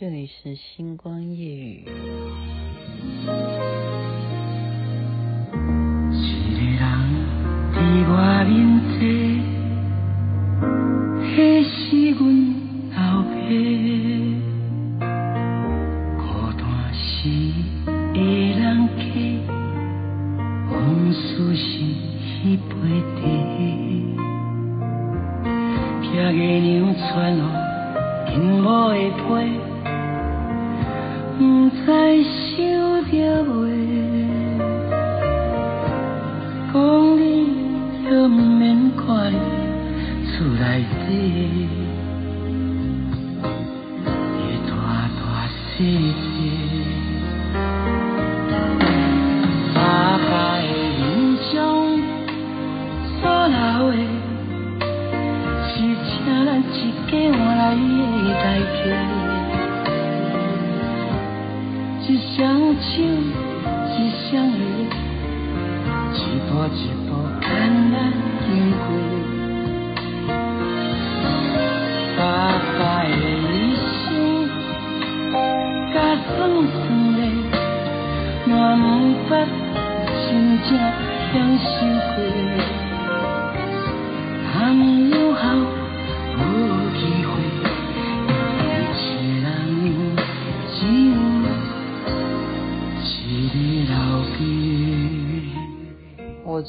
[0.00, 2.49] 这里是星光夜雨。
[41.50, 41.66] 底
[44.48, 45.50] 的大大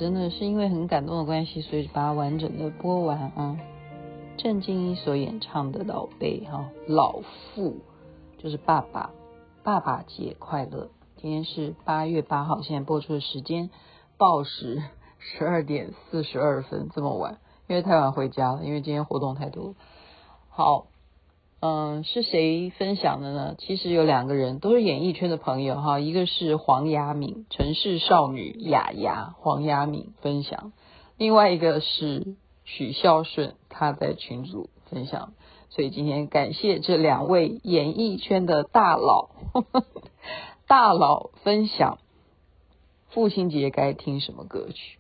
[0.02, 3.60] 真的是因为很感动的关系，所以把它完整的播完啊。
[4.36, 7.78] 郑敬一所演唱的老辈哈，老父
[8.40, 9.12] 就是爸爸，
[9.62, 10.90] 爸爸节快乐。
[11.18, 13.70] 今天是八月八号，现在播出的时间
[14.18, 14.82] 报时
[15.20, 19.76] 十二点四十二分，这么晚，因为太晚回家了，因为今天活动太多。
[20.50, 20.88] 好。
[21.64, 23.56] 嗯，是谁分享的呢？
[23.60, 26.00] 其实有两个人，都是演艺圈的朋友哈。
[26.00, 30.72] 一个是黄雅敏，城市少女雅雅，黄雅敏分享；
[31.20, 32.36] 另外一个是
[32.66, 35.34] 许孝顺，他在群组分享。
[35.70, 39.86] 所以今天感谢这两位演艺圈的大佬，呵呵
[40.66, 42.00] 大佬分享
[43.10, 44.98] 父亲节该听什么歌曲。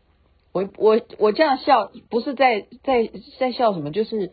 [0.51, 4.31] 我我我这样笑，不是在在在笑什么，就是。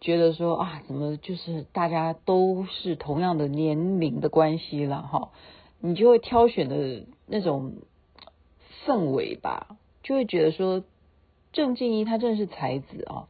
[0.00, 5.30] 觉得说啊，怎么就是大家都是同样的年龄的关系了哈，
[5.78, 7.74] 你就会挑选的那种
[8.86, 10.82] 氛围吧，就会觉得说
[11.52, 13.28] 郑敬一他真的是才子啊，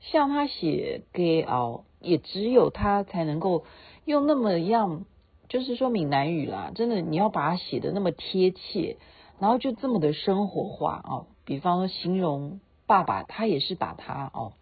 [0.00, 3.64] 像他写歌哦，也只有他才能够
[4.06, 5.04] 用那么样，
[5.50, 8.96] 就是说闽南语啦，真的你要把它写得那么贴切，
[9.38, 14.54] 然后就这么的生活化啊，比方说形容爸爸，他也是把他哦。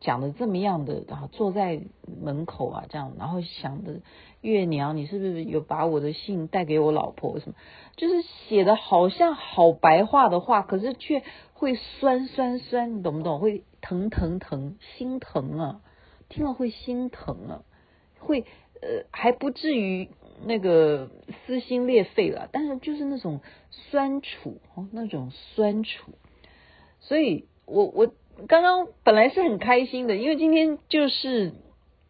[0.00, 1.80] 讲的这么样的，然后坐在
[2.22, 4.00] 门口啊，这样，然后想的
[4.40, 7.40] 月娘，你是不是有把我的信带给我老婆？
[7.40, 7.56] 什么，
[7.96, 13.40] 就是写的好像好白话的话，可是却会酸酸酸，你懂不懂？
[13.40, 15.80] 会疼疼疼，心疼啊，
[16.28, 17.62] 听了会心疼啊，
[18.20, 18.42] 会
[18.80, 20.10] 呃还不至于
[20.46, 21.10] 那个
[21.44, 26.12] 撕心裂肺了，但是就是那种酸楚哦，那种酸楚，
[27.00, 28.12] 所以我我。
[28.46, 31.54] 刚刚本来是很开心的，因为今天就是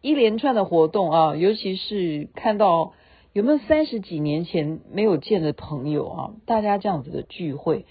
[0.03, 2.93] 一连串的活动啊，尤其是看到
[3.33, 7.87] 有没有三十几年前没有见的朋友啊，大家这样子的聚会，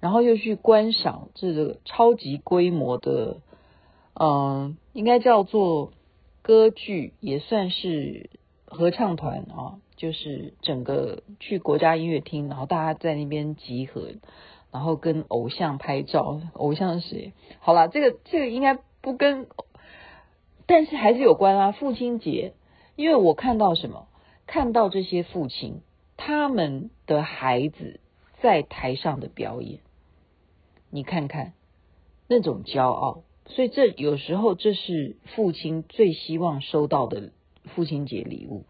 [0.00, 3.40] 然后又去观赏这个超级规模的，
[4.14, 5.92] 嗯，应该叫做
[6.40, 8.30] 歌剧，也算是
[8.64, 14.08] 合唱团啊，就是整个去国家音乐厅，然后大家在那边集合。
[14.72, 17.32] 然后跟偶像拍照，偶像是谁？
[17.60, 19.46] 好了，这个这个应该不跟，
[20.64, 21.72] 但是还是有关啊。
[21.72, 22.54] 父亲节，
[22.96, 24.08] 因为我看到什么？
[24.46, 25.82] 看到这些父亲
[26.16, 28.00] 他们的孩子
[28.40, 29.80] 在台上的表演，
[30.90, 31.52] 你看看
[32.26, 33.24] 那种骄傲。
[33.44, 37.32] 所以这有时候这是父亲最希望收到的
[37.74, 38.64] 父亲节礼物，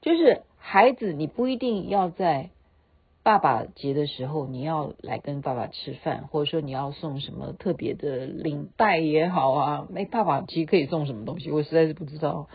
[0.00, 2.50] 就是孩子，你不一定要在。
[3.24, 9.86] 爸爸节的时候，你要来跟爸爸吃饭，或者说你要送什么特别的领带也好啊。
[9.88, 11.50] 没爸爸节可以送什么东西？
[11.50, 12.48] 我实在是不知道。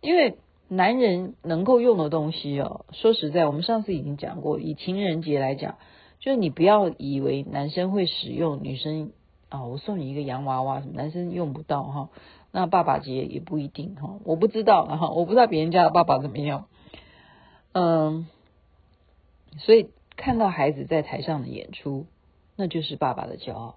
[0.00, 0.36] 因为
[0.66, 5.76] 男人能够用的东西哦，说实在，我们上次已经讲过，以情人节来讲，
[6.18, 9.12] 就是你不要以为男生会使用，女生
[9.48, 12.08] 啊，我送你一个洋娃娃，什么男生用不到哈。
[12.50, 16.66] 那爸爸节也不一定哈，我不知道哈，我不知道别人家的爸爸怎么样。
[17.70, 18.26] 嗯，
[19.58, 19.88] 所以。
[20.20, 22.04] 看到孩子在台上的演出，
[22.54, 23.76] 那就是爸爸的骄傲。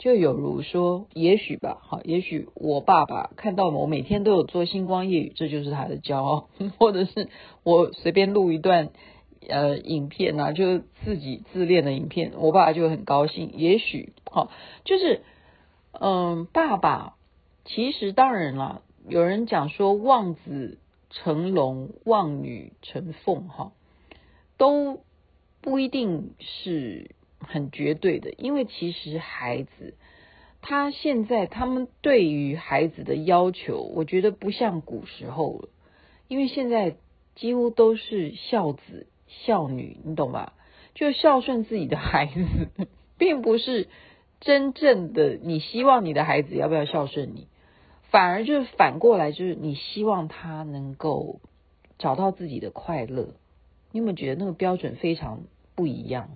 [0.00, 7.28] 就有如说，也许吧，好，也许我爸爸看到我每天都有做星光夜语，这就是他的骄傲， 或者是
[7.62, 8.90] 我随便录一段
[9.48, 13.52] 呃影片啊，就自己自恋的影片，我爸爸就很高兴。
[13.54, 14.50] 也许，好，
[14.84, 15.22] 就是
[15.92, 17.14] 嗯，爸爸
[17.64, 20.78] 其实当然了，有人讲说望子
[21.10, 23.70] 成龙，望女成凤，哈，
[24.58, 25.00] 都
[25.66, 27.10] 不一定是。
[27.38, 29.94] 很绝对的，因为其实孩子
[30.62, 35.68] 他现在他们对于孩子的要求，我觉得不像古时候了，
[36.28, 36.96] 因为现在
[37.36, 40.54] 几乎都是孝子孝女，你懂吧？
[40.94, 43.86] 就孝顺自己的孩子， 并不是
[44.40, 47.46] 真正的你希望你的孩子要不要孝顺你，
[48.10, 51.38] 反而就是反过来，就是你希望他能够
[51.98, 53.34] 找到自己的快乐。
[53.92, 55.44] 你有没有觉得那个标准非常
[55.76, 56.30] 不一样？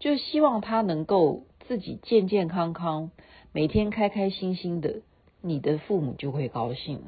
[0.00, 3.12] 就希望他能够自己健健康康，
[3.52, 5.02] 每天开开心心的，
[5.40, 7.00] 你的父母就会高兴。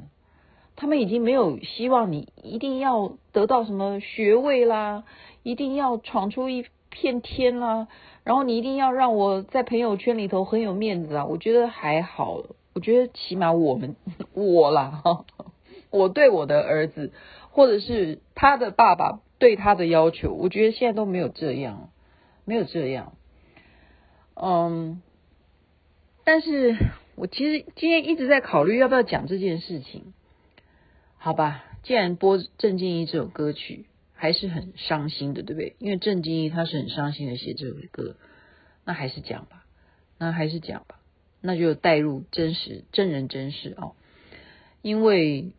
[0.77, 5.03] 他们已经没有希望你一定要得到什么学位啦，
[5.43, 7.87] 一定要闯出一片天啦，
[8.23, 11.25] 然后你一定要让我在朋友圈里头很有面子啊。
[11.25, 13.95] 我觉得还好，我觉得起码我们
[14.33, 15.01] 我啦，
[15.91, 17.11] 我对我的儿子，
[17.51, 21.89] 或者是他的爸爸对他的要求，我觉得现在都没有这样。
[22.47, 23.17] 没有这样，
[24.35, 25.01] 嗯，
[26.23, 26.77] 但是
[27.15, 30.13] 我其实今天一直在考虑要不要讲这件事情，
[31.17, 31.63] 好吧？
[31.81, 35.75] 既然播郑敬怡这首歌曲还是很伤心的，对不对？
[35.79, 38.15] 因为郑敬一他是很伤心的写这首歌，
[38.83, 39.65] 那还是讲吧，
[40.19, 40.99] 那还是讲吧，
[41.41, 43.95] 那就带入真实真人真事哦，
[44.83, 45.51] 因为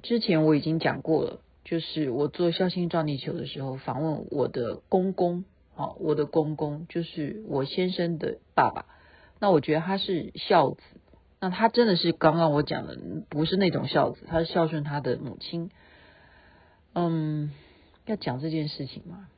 [0.00, 1.40] 之前我已经讲过了。
[1.64, 5.44] 就是我做孝心撞地球的时候，访问我的公公，
[5.74, 8.86] 好，我的公公就是我先生的爸爸。
[9.38, 10.82] 那我觉得他是孝子，
[11.40, 12.98] 那他真的是刚刚我讲的，
[13.28, 15.70] 不是那种孝子，他是孝顺他的母亲。
[16.94, 17.52] 嗯，
[18.06, 19.28] 要讲这件事情吗？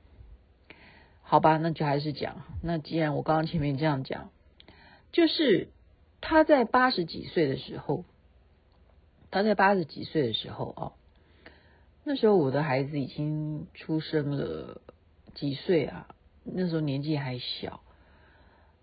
[1.23, 2.43] 好吧，那就还是讲。
[2.63, 4.31] 那既然我刚刚前面这样讲，
[5.13, 5.69] 就是
[6.23, 8.05] 他在八十几岁的时候，
[9.31, 10.93] 他在八十几岁的时候哦。
[12.07, 14.83] 那时候我的孩子已经出生了
[15.35, 16.07] 几岁啊？
[16.45, 17.81] 那时候年纪还小，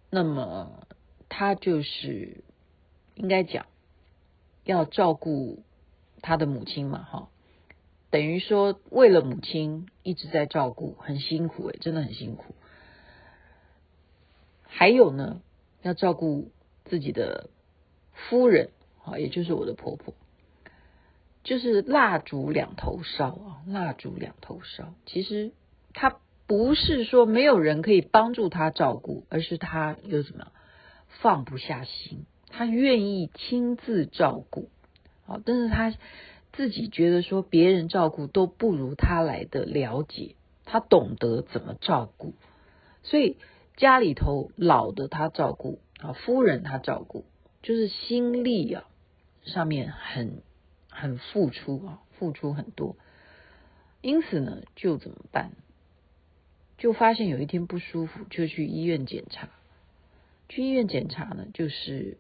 [0.10, 0.88] 那么
[1.30, 2.44] 他就是
[3.14, 3.68] 应该讲
[4.64, 5.62] 要照顾
[6.22, 7.30] 他的母亲嘛，哈，
[8.10, 12.56] 等于说为了母亲一直在照顾，很辛苦诶，真的很辛苦。
[14.64, 15.44] 还有呢，
[15.84, 16.50] 要照顾
[16.86, 17.52] 自己的
[18.14, 18.72] 夫人，
[19.04, 20.16] 啊，也就是我的婆婆。
[21.44, 24.94] 就是蜡烛两头烧啊，蜡烛两头烧。
[25.08, 25.52] 其实
[25.94, 30.52] 他不是说没有人可以帮助他照顾，而是他又什么样
[31.22, 34.70] 放不下心，他愿意亲自照顾。
[35.26, 35.96] 好，但是他
[36.54, 40.36] 自己觉得说别人照顾都不如他来的了解，
[40.66, 42.36] 他懂得怎么照顾，
[43.02, 43.38] 所以
[43.78, 47.26] 家里头老的他照顾啊，夫人他照顾，
[47.64, 48.84] 就是心力啊
[49.44, 50.44] 上面很。
[51.02, 52.96] 很付出啊，付出很多，
[54.02, 55.54] 因此呢，就怎么办？
[56.78, 59.50] 就发现有一天不舒服，就去医院检查。
[60.48, 62.18] 去医院检查呢，就是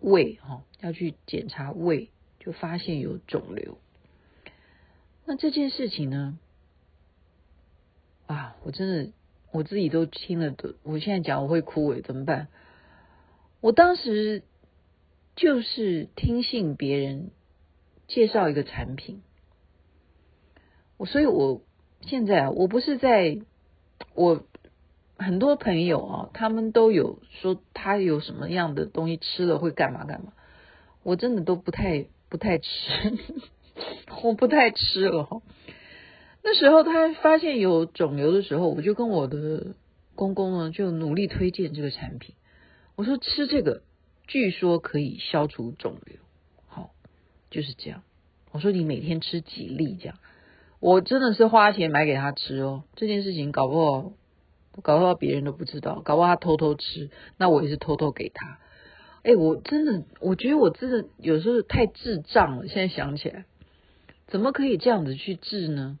[0.00, 2.08] 胃哈，要去检查胃，
[2.38, 3.76] 就发现有肿瘤。
[5.26, 6.38] 那这件事情呢，
[8.26, 9.12] 啊，我真的
[9.52, 12.48] 我自己都听了都，我现在讲我会哭诶，怎么办？
[13.60, 14.44] 我当时
[15.36, 17.30] 就是听信别人。
[18.10, 19.22] 介绍一个产品，
[20.96, 21.62] 我所以，我
[22.00, 23.38] 现在啊，我不是在，
[24.14, 24.44] 我
[25.16, 30.32] 很多朋友啊，他们都有说他有什么样的东西吃了会干嘛干嘛，
[31.04, 32.66] 我真的都不太不太吃，
[34.24, 35.40] 我不太吃了。
[36.42, 39.76] 那时候他发现有肿瘤的时候，我就跟我的
[40.16, 42.34] 公公呢就努力推荐这个产品，
[42.96, 43.84] 我说吃这个，
[44.26, 46.16] 据说可以消除肿瘤。
[47.50, 48.02] 就是这样，
[48.52, 50.18] 我说你每天吃几粒这样，
[50.78, 52.84] 我真的是花钱买给他吃哦。
[52.94, 54.12] 这件事情搞不好，
[54.82, 58.58] 搞不好别人都不知道，搞不好他偷偷吃，那我也是偷偷给他。
[59.24, 62.68] 哎，我真的，我觉得我真的有时候太智障了。
[62.68, 63.44] 现在想起来，
[64.28, 65.98] 怎么可以这样子去治呢？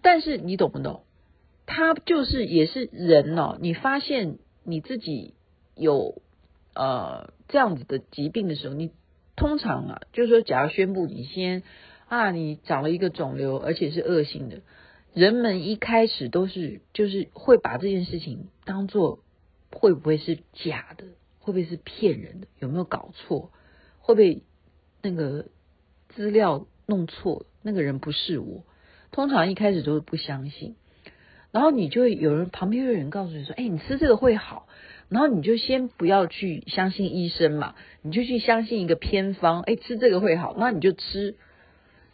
[0.00, 1.02] 但是你懂不懂？
[1.66, 3.58] 他就是也是人哦。
[3.60, 5.34] 你发现你自己
[5.74, 6.22] 有
[6.74, 8.92] 呃这样子的疾病的时候，你。
[9.42, 11.64] 通常啊，就是说，假如宣布你先
[12.06, 14.60] 啊，你长了一个肿瘤，而且是恶性的，
[15.14, 19.18] 人们一开始都是就是会把这件事情当做
[19.72, 21.06] 会不会是假的？
[21.40, 22.46] 会不会是骗人的？
[22.60, 23.50] 有没有搞错？
[23.98, 24.44] 会不会
[25.02, 25.46] 那个
[26.10, 27.44] 资料弄错？
[27.62, 28.62] 那个人不是我？
[29.10, 30.76] 通常一开始都是不相信，
[31.50, 34.68] 然后你就会有人旁边有人告诉你说：“哎，你吃这个会好。”
[35.12, 41.36] 然后你就先不要去相信医生嘛，你就去相信一个偏方，哎，吃这个会好，那你就吃，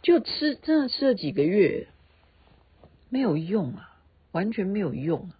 [0.01, 1.87] 就吃，真的吃了几个月，
[3.07, 3.97] 没有用啊，
[4.33, 5.39] 完全没有用啊，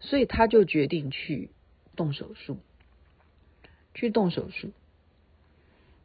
[0.00, 1.50] 所以他就决定去
[1.94, 2.56] 动手术，
[3.92, 4.70] 去动手术。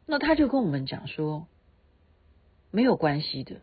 [0.04, 1.46] 那他就跟我们讲说，
[2.70, 3.62] 没有关系的，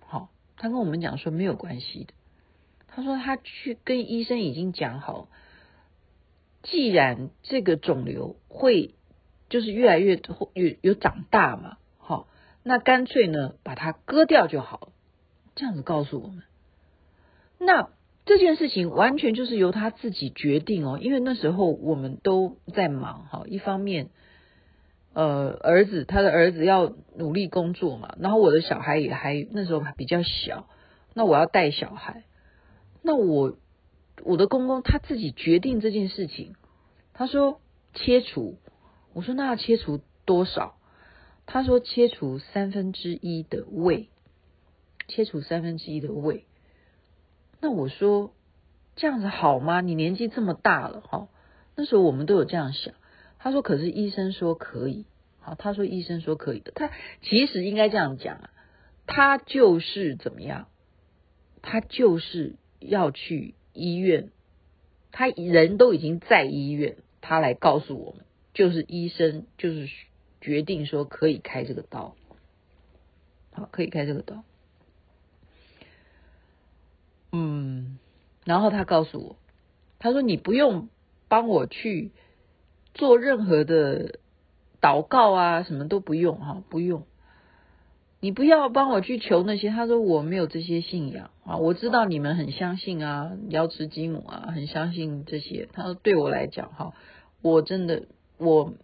[0.00, 0.28] 好，
[0.58, 2.12] 他跟我们讲说没有关系的，
[2.88, 5.30] 他说他去跟医生已经讲好。
[6.68, 8.96] 既然这个肿瘤会
[9.48, 10.16] 就是越来越
[10.54, 12.26] 有有长大嘛，好，
[12.64, 14.88] 那干脆呢把它割掉就好了。
[15.54, 16.42] 这样子告诉我们，
[17.58, 17.90] 那
[18.24, 24.10] 这件事情完全就是由他自己决定哦，因为那时候我们都在忙哈，一方面，
[25.12, 30.68] 呃，儿子他的儿子要努力工作嘛，然后我的小孩也还那时候还比较小，
[31.14, 32.24] 那我要带小孩，
[33.02, 33.56] 那我。
[34.22, 36.54] 我的公公他自己决定这件事情，
[37.12, 37.60] 他说
[37.94, 38.58] 切除，
[39.12, 40.76] 我说那要切除多少？
[41.44, 44.08] 他说切除三分之一的胃，
[45.08, 46.44] 切除三分之一的胃。
[47.60, 48.32] 那我说
[48.96, 49.80] 这样子好吗？
[49.80, 51.28] 你年纪这么大了哈，
[51.74, 52.94] 那时候我们都有这样想。
[53.38, 55.04] 他说可是医生说可以，
[55.40, 56.72] 好，他说医生说可以的。
[56.74, 56.90] 他
[57.22, 58.50] 其实应该这样讲啊，
[59.06, 60.68] 他就是怎么样？
[61.60, 63.55] 他就是要去。
[63.76, 64.30] 医院，
[65.12, 69.88] 他人都已经在医院，他来告诉我们，就是医生就是
[70.40, 72.16] 决定说可以开这个刀，
[73.52, 74.42] 好，可以开这个刀。
[77.32, 77.98] 嗯，
[78.44, 79.36] 然后他告诉我，
[79.98, 80.88] 他说你不用
[81.28, 82.12] 帮我去
[82.94, 84.20] 做任何的
[84.80, 87.06] 祷告啊，什么都不用哈，不用。
[88.26, 95.68] 你不要帮我去求那些，他说我没有这些信仰啊，我知道你们很相信啊，瑶池金母啊，很相信这些。
[95.72, 96.92] 他说对我来讲哈，
[97.40, 98.06] 我真的
[98.36, 98.74] 我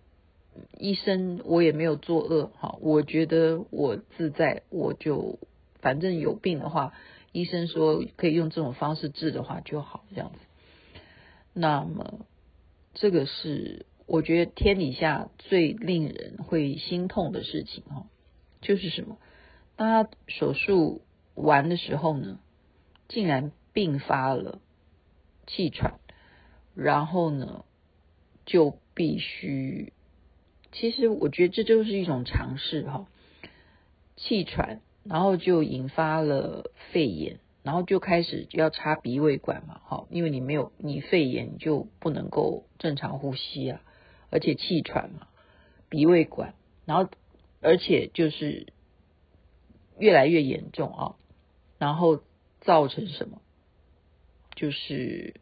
[0.78, 5.40] 医生我也没有作恶哈，我觉得我自在，我就
[5.80, 6.92] 反正有病的话，
[7.32, 10.38] 医生说可以用这种方式治的话就好这样子。
[11.52, 12.20] 那么
[12.94, 18.06] 这个是我觉得天底下最令人会心痛的事情哈。
[18.60, 19.18] 就是什么？
[19.82, 21.02] 他手术
[21.34, 22.38] 完的时候呢，
[23.08, 24.60] 竟然并发了
[25.46, 25.94] 气喘，
[26.74, 27.64] 然后呢，
[28.44, 29.92] 就必须，
[30.72, 33.06] 其实我觉得这就是一种尝试哈，
[34.16, 43.80] 气喘，然后就引发了肺炎，然后就开始要插鼻胃管嘛，哈，因为你没有你肺炎，就不能够正常呼吸啊，
[44.30, 45.28] 而且气喘嘛，
[45.88, 47.10] 鼻胃管，然后。
[47.64, 48.71] 而且就是
[49.98, 51.14] 越来越严重啊，
[51.78, 52.22] 然后
[52.60, 53.40] 造成什么？
[54.54, 55.34] 就是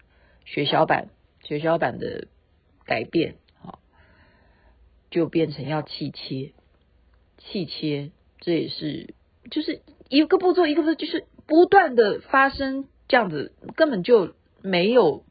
[0.44, 1.08] 血小板，
[1.42, 2.28] 血小板的
[2.84, 3.78] 改变啊，
[5.10, 6.52] 就变成要气切，
[7.38, 9.14] 气切，这也是
[9.50, 15.24] 就是一个步骤一个步骤，就是不断的发生这样子，根本就没有，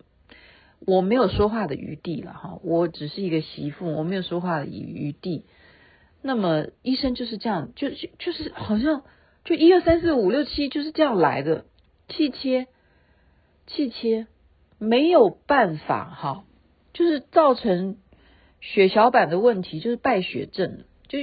[0.79, 5.45] 我没有说话的余地了哈，我只是一个媳妇，我没有说话的余地。
[6.21, 9.03] 那么医生就是这样，就就就是好像
[9.45, 11.65] 就一二三四五六七就是这样来的，
[12.09, 12.67] 气切，
[13.67, 14.27] 气切
[14.77, 16.43] 没有办法哈，
[16.93, 17.97] 就是造成
[18.59, 21.19] 血小板的问题，就是败血症，就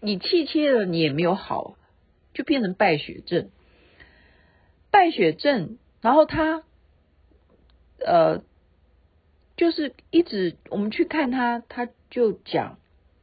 [0.00, 1.76] 你气切了你也没有好，
[2.32, 3.50] 就变成败血症，
[4.90, 6.62] 败血症，然后他
[7.98, 8.42] 呃
[9.58, 12.78] 就是一直我们去看他，他就讲。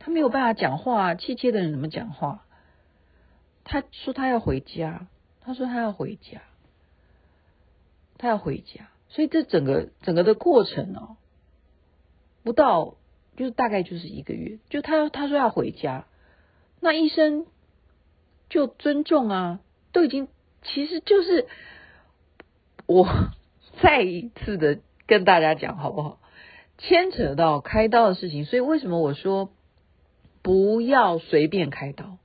[0.05, 2.45] 他没有办法讲话，气切的人怎么讲话？
[3.63, 5.07] 他说他要回家，
[5.41, 6.43] 他说他要回家，
[8.19, 8.91] 他要回家。
[9.09, 11.17] 所以这整个整个的过程哦，
[12.43, 12.97] 不到
[13.35, 14.59] 就是大概就是一个月。
[14.69, 16.05] 就他他说要回家，
[16.79, 17.47] 那医生
[18.47, 19.59] 就尊重啊，
[19.91, 20.27] 都已经
[20.61, 21.47] 其实就是
[22.85, 23.07] 我
[23.81, 26.19] 再一次的跟大家讲好不好？
[26.77, 29.49] 牵扯到开刀的事情，所以为什么我说？
[30.45, 32.19] 不要随便开刀，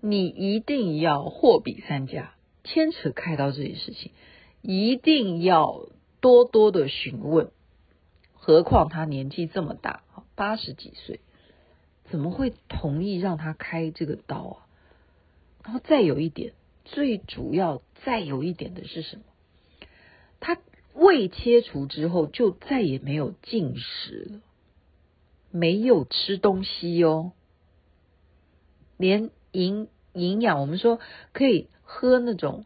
[0.00, 2.32] 你一定要货比三家。
[2.64, 4.10] 牵扯开刀这件事情，
[4.62, 5.86] 一定要
[6.22, 7.50] 多多的询问。
[8.32, 10.02] 何况他年纪这么大，
[10.34, 11.20] 八十几岁，
[12.04, 14.56] 怎么会同意让他开这个刀啊？
[15.62, 16.54] 然后再有一点，
[16.86, 19.24] 最主要再有一点的是什么？
[20.40, 20.56] 他
[20.94, 24.40] 胃切除之后就再也没有进食了，
[25.50, 27.32] 没有吃东西哦，
[29.02, 31.00] 连营营养，我们说
[31.32, 32.64] 可以喝那种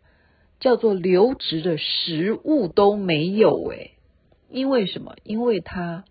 [0.61, 3.97] 叫做流质的食物都没有诶，
[4.50, 5.16] 因为什么？
[5.25, 6.05] 因为他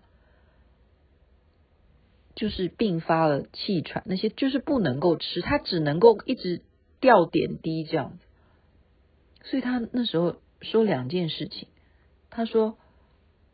[2.35, 6.61] 就是并发了气喘，那些就是不能够吃，他只能够一直
[6.99, 8.25] 吊点滴这样子，
[9.49, 11.67] 所以他那时候说两件事情。
[12.29, 12.77] 他说：“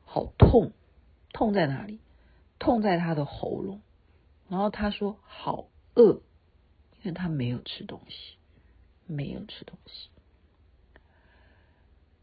[0.05, 0.71] 好痛，
[1.33, 1.99] 痛在哪里？
[2.57, 3.81] 痛在他的喉咙。
[4.49, 6.21] 然后他说好饿，
[7.01, 8.35] 因为他没有吃东西，
[9.07, 10.09] 没有吃东西。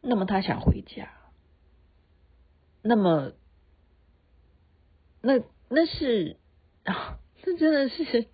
[0.00, 1.10] 那么他想回家。
[2.82, 3.32] 那么，
[5.20, 6.36] 那那是
[6.84, 8.28] 啊，这真的是，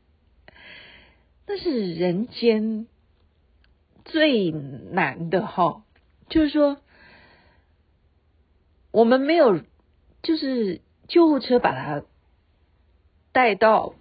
[1.46, 2.86] 那是人间
[4.04, 5.84] 最难的哈，
[6.28, 6.78] 就是说。”
[8.94, 9.60] 我们没有，
[10.22, 12.04] 就是救护车把他
[13.32, 13.96] 带到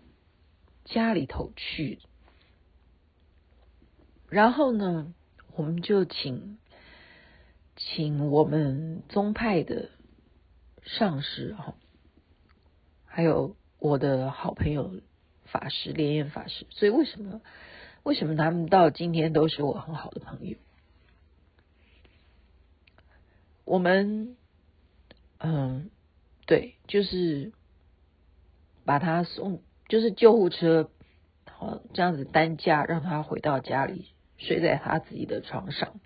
[0.85, 1.97] 家里头去，
[4.33, 5.13] 然后呢，
[5.55, 6.57] 我们就请
[7.75, 9.89] 请我们宗派的
[10.81, 11.75] 上师哈，
[13.05, 14.99] 还有我的好朋友
[15.45, 17.41] 法师莲严法师，所以为什么
[18.03, 20.57] 为什么他们到今天都是我很好的朋友？
[23.65, 24.35] 我们。
[25.45, 25.89] 嗯，
[26.45, 27.51] 对，就是
[28.85, 30.89] 把他送，就是救护车，
[31.43, 34.07] 好这样子担架让他回到家里，
[34.43, 35.99] 睡在他自己的床上，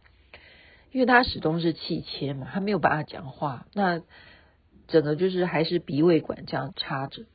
[0.91, 4.01] 因为他始终是气切嘛，他没有办法讲话，那
[4.87, 7.25] 整个就是还是鼻胃管这样插着，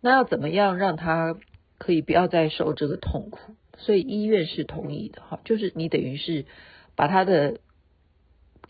[0.00, 1.36] 那要怎么样让他
[1.78, 3.54] 可以不要再受这个痛苦？
[3.76, 6.46] 所以医院是同意的哈，就是你等于是
[6.96, 7.60] 把他的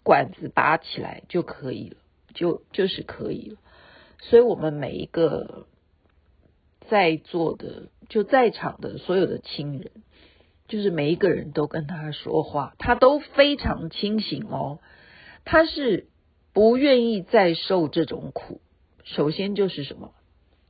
[0.02, 1.96] 管子拔起来就可以了。
[2.32, 3.56] 就就是可以了，
[4.20, 5.66] 所以我们每一个
[6.88, 9.90] 在座的就在场的所有的亲人，
[10.71, 14.78] 就是每一个人都跟他说话，他都非常清醒哦，
[15.45, 16.09] 他是
[16.54, 18.63] 不愿意再受这种苦。
[19.04, 20.15] 首先就是什么，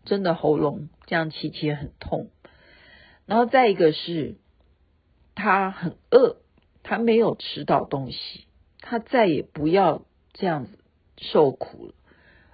[0.04, 2.30] 真的喉咙这样气切很痛，
[3.26, 4.34] 然后再一个是
[5.36, 6.38] 他很饿，
[6.82, 8.46] 他没有吃到东西，
[8.80, 10.72] 他再也不要这样子。
[11.22, 11.94] 受苦了，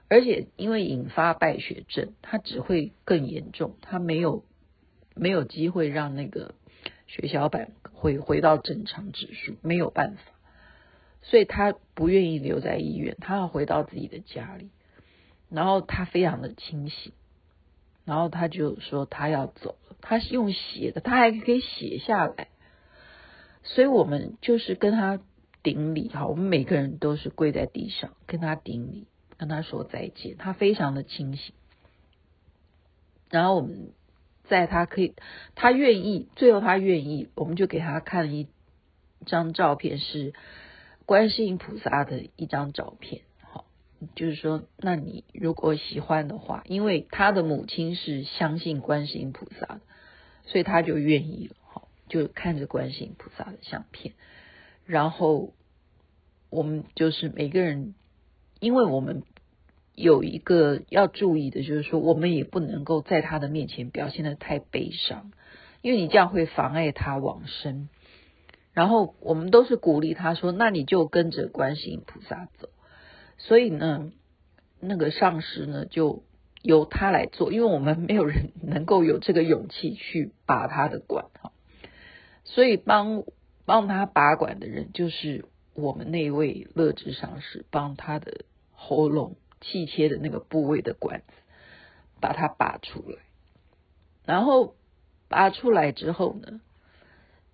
[0.08, 4.44] 而且因为引发败血症，他只会更严重，他没有
[5.14, 6.56] 没有机会让那个
[7.06, 10.22] 血小板回回到正常指数，没有办法，
[11.22, 14.70] 所以他不愿意留在医院，他要回到自己的家里，
[15.48, 17.12] 然后他非常的清醒，
[18.04, 22.48] 然后他就说他要走了，他是用写的，他还可以写下来，
[23.62, 25.20] 所以我们就是跟他。
[25.62, 30.36] 顶礼哈，我们每个人都是跪在地上跟他顶礼，跟他说再见。
[30.36, 31.56] 他非常的清醒，
[33.30, 33.90] 然后我们
[34.48, 35.14] 在他可以，
[35.54, 38.48] 他愿意，最后他愿意，我们就给他看一
[39.24, 40.32] 张照片，是
[41.04, 43.22] 观世音菩萨的一张照片。
[43.40, 43.66] 好，
[44.14, 49.80] 就是说，那你如果喜欢的话，因为他的母亲是相信观世音菩萨的，
[50.44, 51.56] 所以他就愿意了。
[51.66, 54.14] 好，就看着观世音菩萨的相片。
[54.84, 55.52] 然后
[56.50, 57.94] 我们就是每个人，
[58.60, 59.24] 因为我们
[59.96, 65.32] 有一个要注意的，就是说我们也不能够在他的面前表现的太悲伤，
[65.82, 67.88] 因为你这样会妨碍他往生。
[68.72, 72.68] 然后我们都是鼓励他说：“那你就跟着观世音菩萨走。”
[73.38, 74.12] 所以呢，
[74.78, 76.22] 那个上师呢就
[76.62, 81.50] 由他来做，因为我们没有人能够有这个勇气去拔他的管哈，
[82.44, 83.24] 所以帮。
[83.68, 89.34] 帮他拔管的人就是我们那位乐智上师，帮他的喉咙
[89.66, 91.32] 气切的那个部位的管子，
[92.20, 93.18] 把它拔出来。
[94.24, 94.74] 然后
[95.28, 96.60] 拔出来之后呢，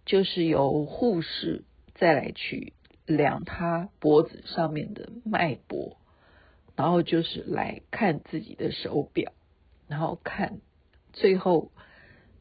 [0.05, 2.75] 就是由护士再来去
[3.07, 5.97] 量他脖子上面的脉搏，
[6.77, 9.33] 然后就是来看自己的手表，
[9.89, 10.61] 然后看
[11.13, 11.73] 最后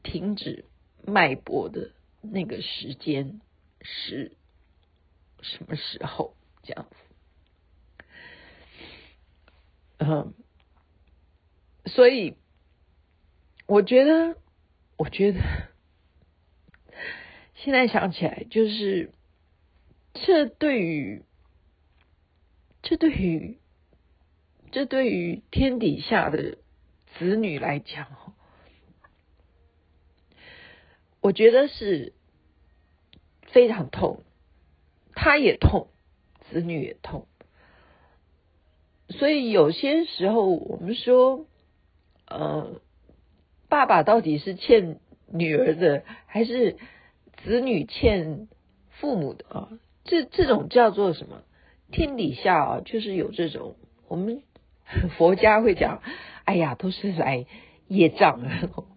[0.03, 0.65] 停止
[1.05, 3.41] 脉搏的那个时间。
[3.83, 4.37] 是
[5.41, 6.95] 什么时候这样子？
[10.03, 10.33] 嗯，
[11.85, 12.35] 所以
[13.67, 14.35] 我觉得，
[14.97, 15.39] 我觉得
[17.53, 19.11] 现在想起来，就是
[20.13, 21.23] 这对于
[22.81, 23.59] 这对于
[24.71, 26.57] 这对于天底下的
[27.19, 28.33] 子女来讲，
[31.21, 32.13] 我觉得是。
[33.53, 34.23] 非常痛，
[35.13, 35.89] 他也痛，
[36.49, 37.27] 子女也痛，
[39.11, 41.45] 所以有些时候我们说，
[42.27, 42.81] 呃，
[43.69, 46.77] 爸爸到底是欠女儿的，还是
[47.43, 48.47] 子女欠
[48.89, 49.69] 父母的啊？
[50.03, 51.43] 这这种叫做什么？
[51.91, 53.75] 天底下啊，就是有这种
[54.07, 54.43] 我们
[55.17, 56.01] 佛家会讲，
[56.45, 57.45] 哎呀，都是来
[57.87, 58.41] 业障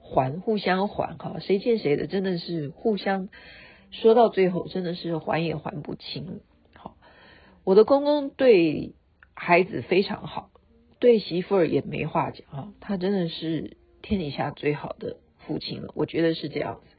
[0.00, 3.28] 还，互相还哈，谁欠谁的，真的是互相
[3.90, 6.40] 说到最后，真的是还也还不清。
[6.74, 6.96] 好，
[7.64, 8.94] 我的公公对
[9.34, 10.50] 孩子非常好，
[10.98, 16.96] 对媳妇儿也没话讲啊，他真的是天底下最好的父亲了，我觉得是这样子。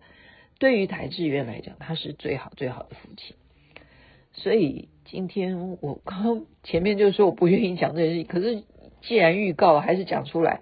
[0.59, 3.35] 对于台志源来讲，他是最好最好的父亲。
[4.33, 8.63] 所以今天我刚刚前面就说我不愿意讲这件事情，可是
[9.01, 10.61] 既然预告，还是讲出来。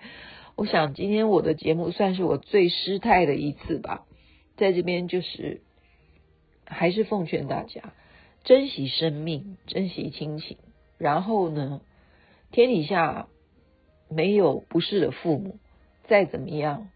[0.55, 4.05] 我想今天我的节目算是我最失态的一次吧，
[4.55, 5.61] 在这边就是
[6.65, 7.93] 还是奉劝大家
[8.43, 10.57] 珍惜生命，珍惜亲情。
[10.97, 11.81] 然后呢，
[12.51, 13.27] 天底下
[14.09, 15.57] 没有不是的父母，
[16.07, 16.89] 再怎么样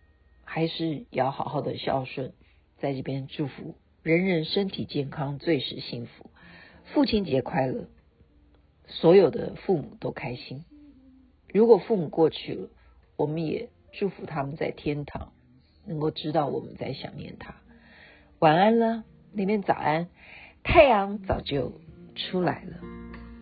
[0.44, 2.34] 还是要好好的孝顺。
[2.78, 6.30] 在这边祝福人人身体健康，最是幸福。
[6.94, 7.88] 父亲节快乐，
[8.86, 10.64] 所有的父母都开心。
[11.52, 12.70] 如果父母过去了，
[13.16, 15.34] 我们也祝福他们在天堂
[15.86, 17.56] 能够知道我们在想念他。
[18.40, 20.08] 晚安了，那边早安，
[20.64, 21.74] 太阳早就
[22.16, 22.97] 出来了。